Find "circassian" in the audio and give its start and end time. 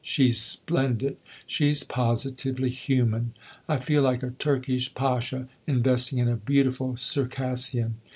6.97-7.97